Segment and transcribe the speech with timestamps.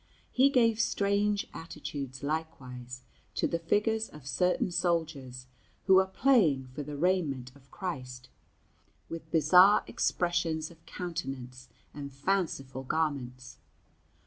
[0.31, 3.03] He gave strange attitudes, likewise,
[3.35, 5.45] to the figures of certain soldiers
[5.83, 8.27] who are playing for the raiment of Christ,
[9.09, 13.59] with bizarre expressions of countenance and fanciful garments.